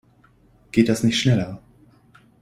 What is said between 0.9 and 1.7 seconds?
nicht schneller?